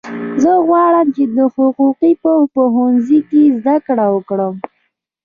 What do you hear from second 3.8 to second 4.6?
کړه وکړم